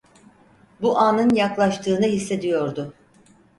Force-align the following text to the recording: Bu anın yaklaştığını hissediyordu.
Bu 0.81 0.97
anın 0.97 1.29
yaklaştığını 1.35 2.05
hissediyordu. 2.05 2.93